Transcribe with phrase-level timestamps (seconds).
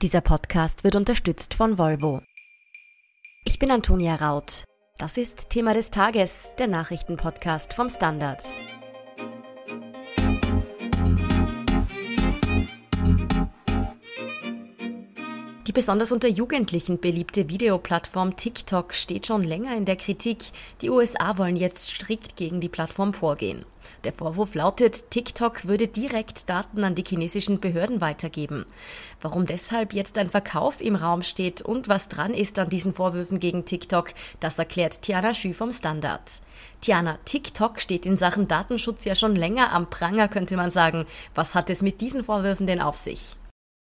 [0.00, 2.22] Dieser Podcast wird unterstützt von Volvo.
[3.44, 4.62] Ich bin Antonia Raut.
[4.96, 8.44] Das ist Thema des Tages, der Nachrichtenpodcast vom Standard.
[15.78, 20.38] Besonders unter Jugendlichen beliebte Videoplattform TikTok steht schon länger in der Kritik.
[20.82, 23.64] Die USA wollen jetzt strikt gegen die Plattform vorgehen.
[24.02, 28.66] Der Vorwurf lautet, TikTok würde direkt Daten an die chinesischen Behörden weitergeben.
[29.20, 33.38] Warum deshalb jetzt ein Verkauf im Raum steht und was dran ist an diesen Vorwürfen
[33.38, 34.08] gegen TikTok,
[34.40, 36.42] das erklärt Tiana Schü vom Standard.
[36.80, 41.06] Tiana, TikTok steht in Sachen Datenschutz ja schon länger am Pranger, könnte man sagen.
[41.36, 43.37] Was hat es mit diesen Vorwürfen denn auf sich?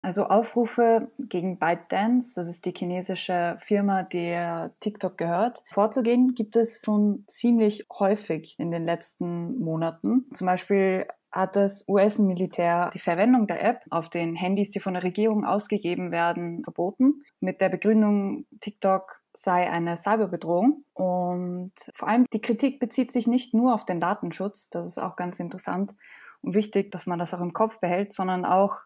[0.02, 6.82] Also Aufrufe gegen ByteDance, das ist die chinesische Firma, der TikTok gehört, vorzugehen, gibt es
[6.82, 10.24] schon ziemlich häufig in den letzten Monaten.
[10.32, 15.02] Zum Beispiel hat das US-Militär die Verwendung der App auf den Handys, die von der
[15.02, 20.84] Regierung ausgegeben werden, verboten, mit der Begründung, TikTok sei eine Cyberbedrohung.
[20.94, 25.14] Und vor allem die Kritik bezieht sich nicht nur auf den Datenschutz, das ist auch
[25.14, 25.94] ganz interessant
[26.42, 28.76] und wichtig, dass man das auch im Kopf behält, sondern auch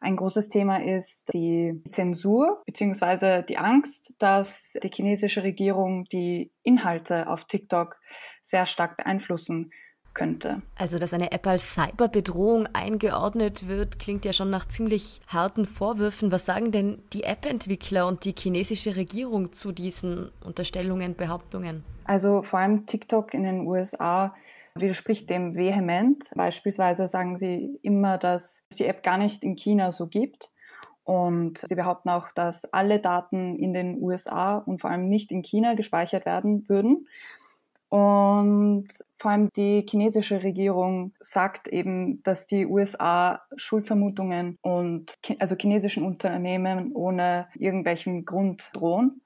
[0.00, 3.42] ein großes Thema ist die Zensur bzw.
[3.42, 7.96] die Angst, dass die chinesische Regierung die Inhalte auf TikTok
[8.42, 9.70] sehr stark beeinflussen
[10.14, 10.62] könnte.
[10.76, 16.32] Also, dass eine App als Cyberbedrohung eingeordnet wird, klingt ja schon nach ziemlich harten Vorwürfen.
[16.32, 21.84] Was sagen denn die App-Entwickler und die chinesische Regierung zu diesen Unterstellungen, Behauptungen?
[22.04, 24.34] Also vor allem TikTok in den USA
[24.80, 26.30] widerspricht dem vehement.
[26.34, 30.50] Beispielsweise sagen sie immer, dass es die App gar nicht in China so gibt.
[31.04, 35.42] Und sie behaupten auch, dass alle Daten in den USA und vor allem nicht in
[35.42, 37.06] China gespeichert werden würden.
[37.88, 46.04] Und vor allem die chinesische Regierung sagt eben, dass die USA Schuldvermutungen und also chinesischen
[46.04, 49.22] Unternehmen ohne irgendwelchen Grund drohen.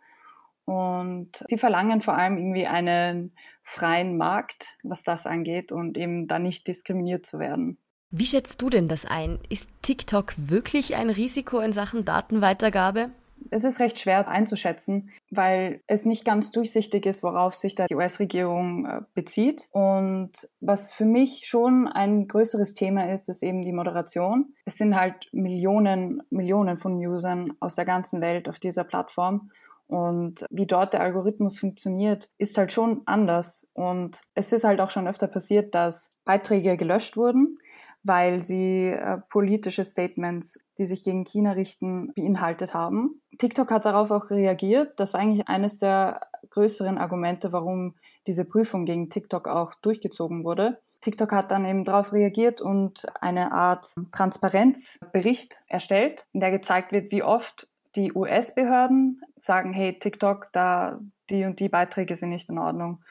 [0.65, 6.39] Und sie verlangen vor allem irgendwie einen freien Markt, was das angeht und eben da
[6.39, 7.79] nicht diskriminiert zu werden.
[8.11, 9.39] Wie schätzt du denn das ein?
[9.49, 13.11] Ist TikTok wirklich ein Risiko in Sachen Datenweitergabe?
[13.51, 17.95] Es ist recht schwer einzuschätzen, weil es nicht ganz durchsichtig ist, worauf sich da die
[17.95, 19.69] US-Regierung äh, bezieht.
[19.73, 20.31] Und
[20.61, 24.55] was für mich schon ein größeres Thema ist, ist eben die Moderation.
[24.65, 29.51] Es sind halt Millionen, Millionen von Usern aus der ganzen Welt auf dieser Plattform.
[29.93, 33.67] Und wie dort der Algorithmus funktioniert, ist halt schon anders.
[33.75, 37.59] Und es ist halt auch schon öfter passiert, dass Beiträge gelöscht wurden,
[38.03, 43.21] weil sie äh, politische Statements, die sich gegen China richten, beinhaltet haben.
[43.37, 44.99] TikTok hat darauf auch reagiert.
[44.99, 47.95] Das war eigentlich eines der größeren Argumente, warum
[48.27, 50.79] diese Prüfung gegen TikTok auch durchgezogen wurde.
[51.03, 57.13] TikTok hat dann eben darauf reagiert und eine Art Transparenzbericht erstellt, in der gezeigt wird,
[57.13, 62.59] wie oft die US-Behörden sagen, hey, TikTok, da die und die Beiträge sind nicht in
[62.59, 63.05] Ordnung.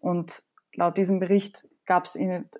[0.00, 0.42] Und
[0.74, 2.16] laut diesem Bericht gab es,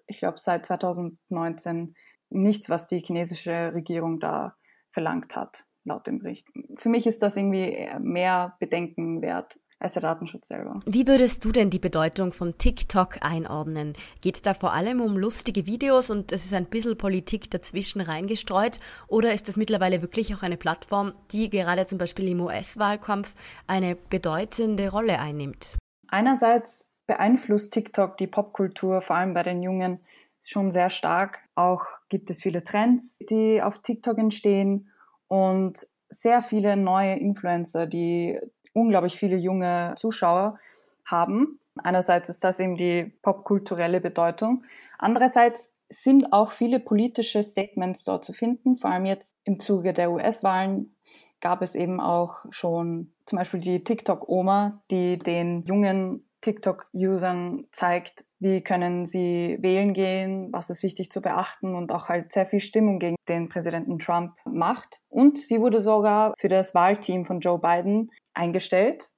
[0.07, 1.95] ich glaube, seit 2019
[2.31, 4.57] nichts, was die chinesische Regierung da
[4.91, 6.49] verlangt hat, laut dem Bericht.
[6.77, 10.81] Für mich ist das irgendwie mehr Bedenken wert als der Datenschutz selber.
[10.87, 13.93] Wie würdest du denn die Bedeutung von TikTok einordnen?
[14.21, 18.01] Geht es da vor allem um lustige Videos und es ist ein bisschen Politik dazwischen
[18.01, 18.81] reingestreut?
[19.07, 23.35] Oder ist das mittlerweile wirklich auch eine Plattform, die gerade zum Beispiel im US-Wahlkampf
[23.67, 25.77] eine bedeutende Rolle einnimmt?
[26.09, 30.01] Einerseits beeinflusst TikTok die Popkultur, vor allem bei den Jungen,
[30.45, 31.39] schon sehr stark.
[31.55, 34.91] Auch gibt es viele Trends, die auf TikTok entstehen
[35.27, 38.39] und sehr viele neue Influencer, die
[38.81, 40.59] unglaublich viele junge Zuschauer
[41.05, 41.59] haben.
[41.77, 44.65] Einerseits ist das eben die popkulturelle Bedeutung.
[44.99, 48.77] Andererseits sind auch viele politische Statements dort zu finden.
[48.77, 50.95] Vor allem jetzt im Zuge der US-Wahlen
[51.41, 58.61] gab es eben auch schon zum Beispiel die TikTok-Oma, die den jungen TikTok-Usern zeigt, wie
[58.61, 62.99] können sie wählen gehen, was ist wichtig zu beachten und auch halt sehr viel Stimmung
[62.99, 65.01] gegen den Präsidenten Trump macht.
[65.09, 69.11] Und sie wurde sogar für das Wahlteam von Joe Biden eingestellt,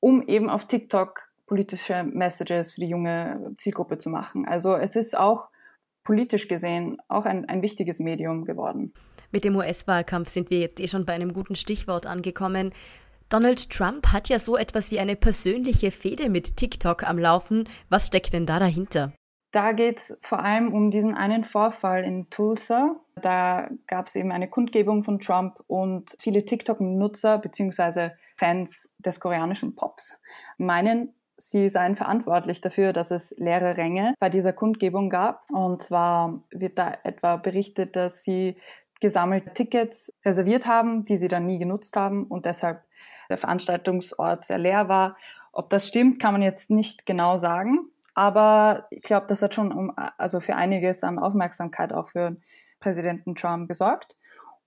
[0.00, 4.46] um eben auf TikTok politische Messages für die junge Zielgruppe zu machen.
[4.46, 5.48] Also es ist auch
[6.04, 8.92] politisch gesehen auch ein, ein wichtiges Medium geworden.
[9.32, 12.72] Mit dem US-Wahlkampf sind wir jetzt eh schon bei einem guten Stichwort angekommen.
[13.30, 17.68] Donald Trump hat ja so etwas wie eine persönliche Fehde mit TikTok am Laufen.
[17.88, 19.12] Was steckt denn da dahinter?
[19.52, 22.96] Da geht es vor allem um diesen einen Vorfall in Tulsa.
[23.14, 28.10] Da gab es eben eine Kundgebung von Trump und viele TikTok-Nutzer bzw.
[28.36, 30.16] Fans des koreanischen Pops
[30.58, 35.48] meinen, sie seien verantwortlich dafür, dass es leere Ränge bei dieser Kundgebung gab.
[35.50, 38.56] Und zwar wird da etwa berichtet, dass sie
[39.00, 42.82] gesammelte Tickets reserviert haben, die sie dann nie genutzt haben und deshalb
[43.30, 45.16] der Veranstaltungsort sehr leer war.
[45.52, 47.90] Ob das stimmt, kann man jetzt nicht genau sagen.
[48.14, 52.36] Aber ich glaube, das hat schon um, also für einiges an Aufmerksamkeit auch für
[52.80, 54.16] Präsidenten Trump gesorgt.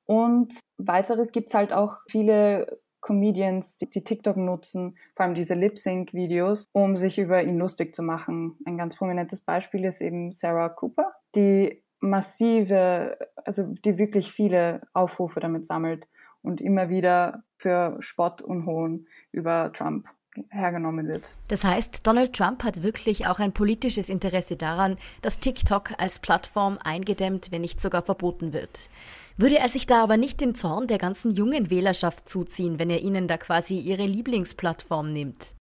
[0.05, 5.55] Und weiteres gibt es halt auch viele Comedians, die, die, TikTok nutzen, vor allem diese
[5.55, 8.57] Lip-Sync-Videos, um sich über ihn lustig zu machen.
[8.65, 15.39] Ein ganz prominentes Beispiel ist eben Sarah Cooper, die massive, also die wirklich viele Aufrufe
[15.39, 16.07] damit sammelt
[16.43, 20.07] und immer wieder für Spott und Hohn über Trump
[20.49, 21.35] hergenommen wird.
[21.47, 26.79] Das heißt, Donald Trump hat wirklich auch ein politisches Interesse daran, dass TikTok als Plattform
[26.83, 28.89] eingedämmt, wenn nicht sogar verboten wird.
[29.37, 33.01] Würde er sich da aber nicht den Zorn der ganzen jungen Wählerschaft zuziehen, wenn er
[33.01, 35.55] ihnen da quasi ihre Lieblingsplattform nimmt?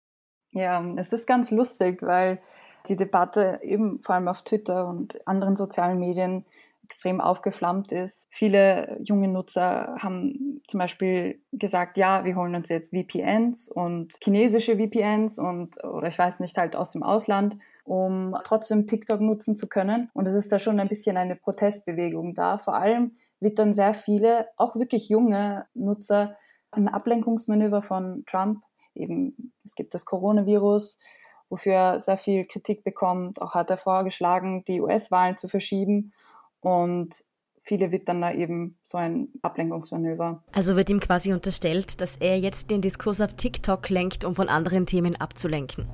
[0.51, 2.41] Ja, es ist ganz lustig, weil
[2.87, 6.45] die Debatte eben vor allem auf Twitter und anderen sozialen Medien
[6.91, 8.27] extrem aufgeflammt ist.
[8.31, 14.75] Viele junge Nutzer haben zum Beispiel gesagt, ja, wir holen uns jetzt VPNs und chinesische
[14.75, 19.67] VPNs und oder ich weiß nicht halt aus dem Ausland, um trotzdem TikTok nutzen zu
[19.67, 20.09] können.
[20.13, 22.57] Und es ist da schon ein bisschen eine Protestbewegung da.
[22.57, 26.35] Vor allem dann sehr viele, auch wirklich junge Nutzer,
[26.71, 28.63] ein Ablenkungsmanöver von Trump.
[28.95, 30.99] Eben, es gibt das Coronavirus,
[31.49, 33.41] wofür er sehr viel Kritik bekommt.
[33.41, 36.11] Auch hat er vorgeschlagen, die US-Wahlen zu verschieben.
[36.61, 37.23] Und
[37.63, 40.43] viele wird dann da eben so ein Ablenkungsmanöver.
[40.51, 44.49] Also wird ihm quasi unterstellt, dass er jetzt den Diskurs auf TikTok lenkt, um von
[44.49, 45.87] anderen Themen abzulenken.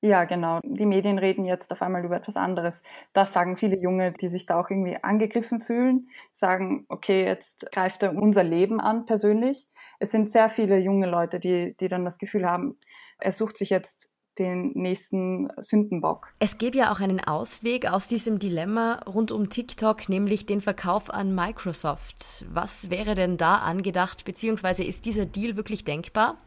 [0.00, 0.60] Ja, genau.
[0.64, 2.84] Die Medien reden jetzt auf einmal über etwas anderes.
[3.12, 8.04] Das sagen viele Junge, die sich da auch irgendwie angegriffen fühlen, sagen, okay, jetzt greift
[8.04, 9.66] er unser Leben an persönlich.
[9.98, 12.78] Es sind sehr viele junge Leute, die, die dann das Gefühl haben,
[13.18, 14.08] er sucht sich jetzt
[14.38, 16.32] den nächsten Sündenbock.
[16.38, 21.12] Es gäbe ja auch einen Ausweg aus diesem Dilemma rund um TikTok, nämlich den Verkauf
[21.12, 22.46] an Microsoft.
[22.52, 26.38] Was wäre denn da angedacht, beziehungsweise ist dieser Deal wirklich denkbar?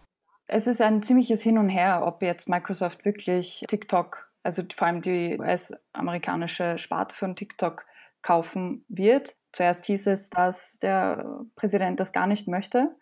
[0.48, 5.02] Es ist ein ziemliches Hin und Her, ob jetzt Microsoft wirklich TikTok, also vor allem
[5.02, 7.86] die US-amerikanische Sparte von TikTok
[8.22, 9.36] kaufen wird.
[9.54, 12.96] Zuerst hieß es, dass der Präsident das gar nicht möchte.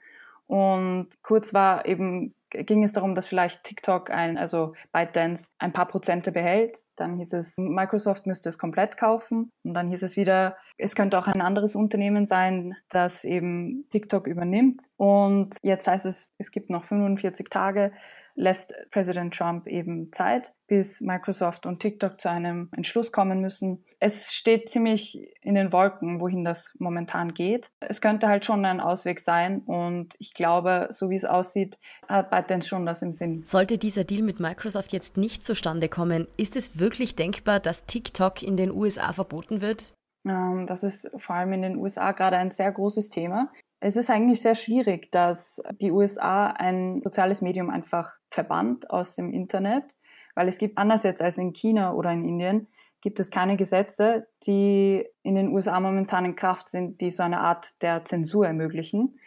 [0.50, 5.88] Und kurz war eben ging es darum, dass vielleicht TikTok ein, also ByteDance ein paar
[5.88, 6.80] Prozente behält.
[6.96, 9.52] Dann hieß es, Microsoft müsste es komplett kaufen.
[9.64, 14.26] Und dann hieß es wieder, es könnte auch ein anderes Unternehmen sein, das eben TikTok
[14.26, 14.86] übernimmt.
[14.98, 17.92] Und jetzt heißt es, es gibt noch 45 Tage
[18.40, 23.84] lässt Präsident Trump eben Zeit, bis Microsoft und TikTok zu einem Entschluss kommen müssen.
[24.00, 27.70] Es steht ziemlich in den Wolken, wohin das momentan geht.
[27.82, 31.78] Es könnte halt schon ein Ausweg sein und ich glaube, so wie es aussieht,
[32.08, 33.44] hat ByteDance schon das im Sinn.
[33.44, 38.42] Sollte dieser Deal mit Microsoft jetzt nicht zustande kommen, ist es wirklich denkbar, dass TikTok
[38.42, 39.94] in den USA verboten wird?
[40.26, 43.52] Ähm, das ist vor allem in den USA gerade ein sehr großes Thema.
[43.82, 49.32] Es ist eigentlich sehr schwierig, dass die USA ein soziales Medium einfach verbannt aus dem
[49.34, 49.96] Internet,
[50.36, 52.68] weil es gibt anders jetzt als in China oder in Indien,
[53.02, 57.40] gibt es keine Gesetze, die in den USA momentan in Kraft sind, die so eine
[57.40, 59.20] Art der Zensur ermöglichen,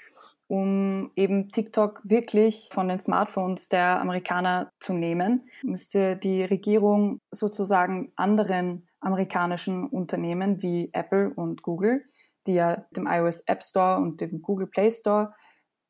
[0.46, 8.12] um eben TikTok wirklich von den Smartphones der Amerikaner zu nehmen, müsste die Regierung sozusagen
[8.16, 12.04] anderen amerikanischen Unternehmen wie Apple und Google
[12.46, 15.34] die ja dem iOS App Store und dem Google Play Store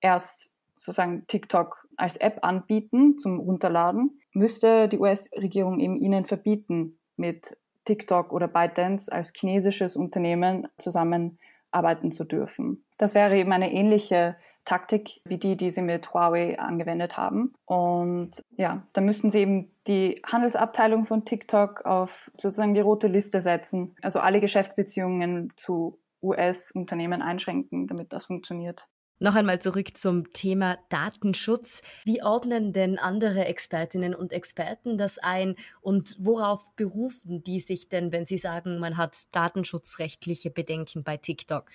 [0.00, 0.48] erst
[0.82, 8.32] sozusagen TikTok als App anbieten zum Runterladen, müsste die US-Regierung eben ihnen verbieten, mit TikTok
[8.32, 12.84] oder ByteDance als chinesisches Unternehmen zusammenarbeiten zu dürfen.
[12.98, 17.52] Das wäre eben eine ähnliche Taktik wie die, die sie mit Huawei angewendet haben.
[17.64, 23.40] Und ja, da müssten sie eben die Handelsabteilung von TikTok auf sozusagen die rote Liste
[23.40, 23.96] setzen.
[24.02, 28.88] Also alle Geschäftsbeziehungen zu US-Unternehmen einschränken, damit das funktioniert.
[29.22, 31.82] Noch einmal zurück zum Thema Datenschutz.
[32.04, 38.10] Wie ordnen denn andere Expertinnen und Experten das ein und worauf berufen die sich denn,
[38.10, 41.66] wenn sie sagen, man hat datenschutzrechtliche Bedenken bei TikTok?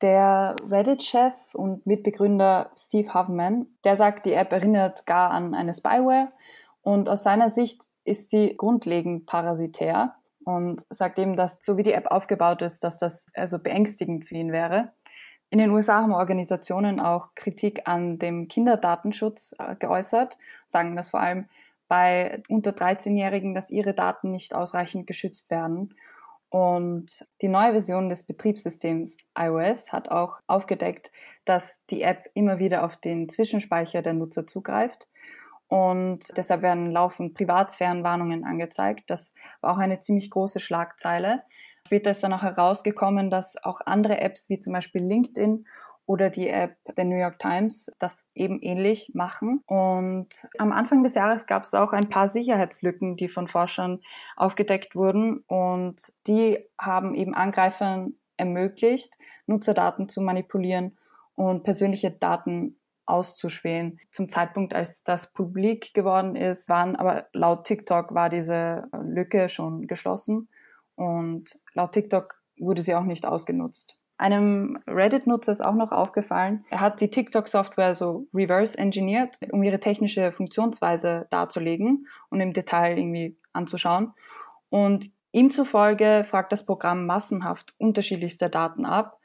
[0.00, 6.32] Der Reddit-Chef und Mitbegründer Steve Huffman, der sagt, die App erinnert gar an eine Spyware
[6.80, 11.92] und aus seiner Sicht ist sie grundlegend parasitär und sagt eben, dass so wie die
[11.92, 14.90] App aufgebaut ist, dass das also beängstigend für ihn wäre.
[15.52, 21.20] In den USA haben Organisationen auch Kritik an dem Kinderdatenschutz äh, geäußert, sagen, dass vor
[21.20, 21.46] allem
[21.88, 25.94] bei unter 13-Jährigen, dass ihre Daten nicht ausreichend geschützt werden.
[26.48, 31.12] Und die neue Version des Betriebssystems iOS hat auch aufgedeckt,
[31.44, 35.06] dass die App immer wieder auf den Zwischenspeicher der Nutzer zugreift
[35.72, 39.04] und deshalb werden laufend Privatsphärenwarnungen angezeigt.
[39.06, 39.32] Das
[39.62, 41.44] war auch eine ziemlich große Schlagzeile.
[41.92, 45.66] Später ist dann auch herausgekommen, dass auch andere Apps wie zum Beispiel LinkedIn
[46.06, 49.60] oder die App der New York Times das eben ähnlich machen.
[49.66, 54.00] Und am Anfang des Jahres gab es auch ein paar Sicherheitslücken, die von Forschern
[54.36, 55.44] aufgedeckt wurden.
[55.48, 59.12] Und die haben eben Angreifern ermöglicht,
[59.44, 60.96] Nutzerdaten zu manipulieren
[61.34, 64.00] und persönliche Daten auszuspähen.
[64.12, 69.86] Zum Zeitpunkt, als das publik geworden ist, waren aber laut TikTok war diese Lücke schon
[69.86, 70.48] geschlossen
[70.96, 73.96] und laut TikTok wurde sie auch nicht ausgenutzt.
[74.18, 79.80] Einem Reddit-Nutzer ist auch noch aufgefallen, er hat die TikTok-Software so reverse engineert, um ihre
[79.80, 84.12] technische Funktionsweise darzulegen und im Detail irgendwie anzuschauen.
[84.68, 89.18] Und ihm zufolge fragt das Programm massenhaft unterschiedlichste Daten ab,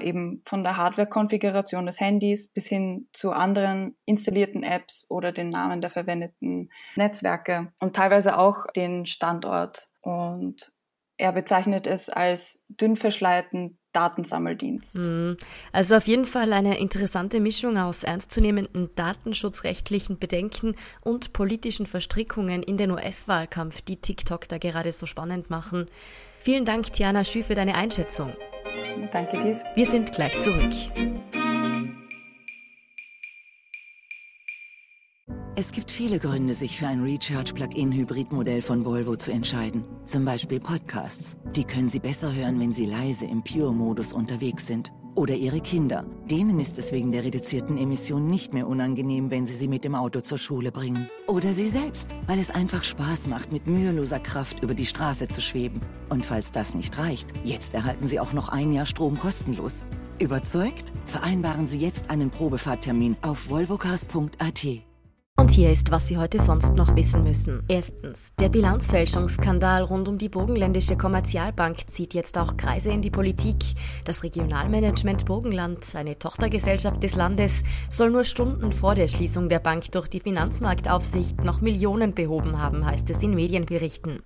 [0.00, 5.80] eben von der Hardware-Konfiguration des Handys bis hin zu anderen installierten Apps oder den Namen
[5.80, 9.88] der verwendeten Netzwerke und teilweise auch den Standort.
[10.00, 10.72] Und
[11.18, 14.94] er bezeichnet es als dünn verschleierten Datensammeldienst.
[14.94, 15.36] Mhm.
[15.72, 22.76] Also auf jeden Fall eine interessante Mischung aus ernstzunehmenden datenschutzrechtlichen Bedenken und politischen Verstrickungen in
[22.76, 25.86] den US-Wahlkampf, die TikTok da gerade so spannend machen.
[26.38, 28.32] Vielen Dank, Tiana Schü, für deine Einschätzung.
[29.12, 29.60] Danke dir.
[29.74, 30.72] Wir sind gleich zurück.
[35.54, 39.84] Es gibt viele Gründe, sich für ein Recharge-Plug-in-Hybrid-Modell von Volvo zu entscheiden.
[40.04, 41.36] Zum Beispiel Podcasts.
[41.56, 44.92] Die können Sie besser hören, wenn Sie leise im Pure-Modus unterwegs sind.
[45.16, 46.06] Oder Ihre Kinder.
[46.30, 49.96] Denen ist es wegen der reduzierten Emissionen nicht mehr unangenehm, wenn Sie sie mit dem
[49.96, 51.08] Auto zur Schule bringen.
[51.26, 55.40] Oder Sie selbst, weil es einfach Spaß macht, mit müheloser Kraft über die Straße zu
[55.40, 55.80] schweben.
[56.08, 59.84] Und falls das nicht reicht, jetzt erhalten Sie auch noch ein Jahr Strom kostenlos.
[60.20, 60.92] Überzeugt?
[61.06, 64.87] Vereinbaren Sie jetzt einen Probefahrttermin auf volvocars.at.
[65.38, 67.62] Und hier ist, was Sie heute sonst noch wissen müssen.
[67.68, 73.54] Erstens, der Bilanzfälschungsskandal rund um die Burgenländische Kommerzialbank zieht jetzt auch Kreise in die Politik.
[74.04, 79.92] Das Regionalmanagement Burgenland, eine Tochtergesellschaft des Landes, soll nur Stunden vor der Schließung der Bank
[79.92, 84.24] durch die Finanzmarktaufsicht noch Millionen behoben haben, heißt es in Medienberichten.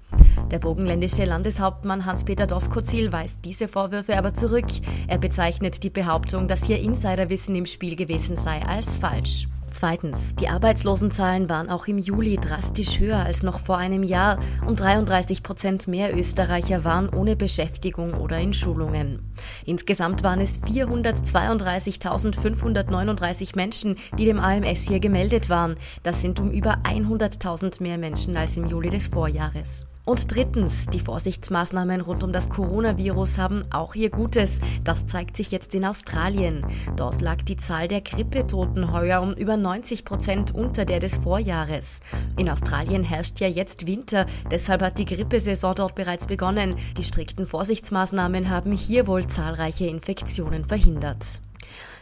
[0.51, 4.65] Der burgenländische Landeshauptmann Hans-Peter Doskozil weist diese Vorwürfe aber zurück.
[5.09, 9.47] Er bezeichnet die Behauptung, dass hier Insiderwissen im Spiel gewesen sei, als falsch.
[9.83, 14.79] Zweitens, die Arbeitslosenzahlen waren auch im Juli drastisch höher als noch vor einem Jahr und
[14.79, 19.33] 33 Prozent mehr Österreicher waren ohne Beschäftigung oder in Schulungen.
[19.67, 25.75] Insgesamt waren es 432.539 Menschen, die dem AMS hier gemeldet waren.
[26.05, 29.87] Das sind um über 100.000 mehr Menschen als im Juli des Vorjahres.
[30.05, 34.61] Und drittens, die Vorsichtsmaßnahmen rund um das Coronavirus haben auch ihr Gutes.
[34.83, 36.67] Das zeigt sich jetzt in Australien.
[36.97, 42.01] Dort lag die Zahl der Grippetoten heuer um über 90 Prozent unter der des Vorjahres.
[42.37, 46.77] In Australien herrscht ja jetzt Winter, deshalb hat die Grippesaison dort bereits begonnen.
[46.97, 51.41] Die strikten Vorsichtsmaßnahmen haben hier wohl zahlreiche Infektionen verhindert.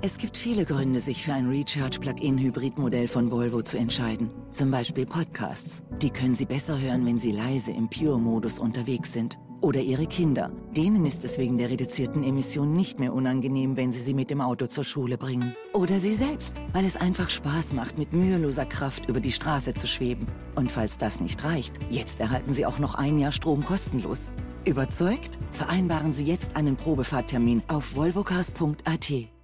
[0.00, 4.30] Es gibt viele Gründe, sich für ein Recharge-Plug-in-Hybrid-Modell von Volvo zu entscheiden.
[4.50, 5.82] Zum Beispiel Podcasts.
[6.00, 9.40] Die können Sie besser hören, wenn Sie leise im Pure-Modus unterwegs sind.
[9.60, 10.52] Oder Ihre Kinder.
[10.76, 14.40] Denen ist es wegen der reduzierten Emissionen nicht mehr unangenehm, wenn Sie sie mit dem
[14.40, 15.52] Auto zur Schule bringen.
[15.72, 19.88] Oder Sie selbst, weil es einfach Spaß macht, mit müheloser Kraft über die Straße zu
[19.88, 20.28] schweben.
[20.54, 24.30] Und falls das nicht reicht, jetzt erhalten Sie auch noch ein Jahr Strom kostenlos.
[24.64, 25.40] Überzeugt?
[25.50, 29.37] Vereinbaren Sie jetzt einen Probefahrttermin auf volvocars.at.